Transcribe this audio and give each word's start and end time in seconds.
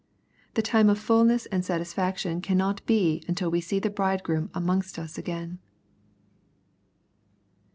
The 0.55 0.63
time 0.63 0.89
of 0.89 0.97
fulness 0.97 1.45
and 1.51 1.63
satisfaction 1.63 2.41
cannot 2.41 2.83
be 2.87 3.21
until 3.27 3.51
we 3.51 3.61
see 3.61 3.77
the 3.77 3.91
Bridegroom 3.91 4.49
amongst 4.55 4.97
us 4.97 5.15
again. 5.15 5.59